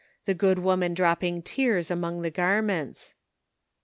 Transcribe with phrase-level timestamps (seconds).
[0.25, 3.13] the good woman dropping tears among the garments.